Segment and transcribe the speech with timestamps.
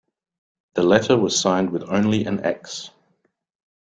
[0.73, 2.89] The letter was signed with only an X.